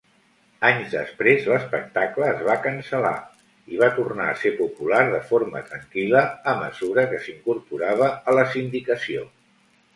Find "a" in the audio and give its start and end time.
4.31-4.35, 6.55-6.59, 8.33-8.39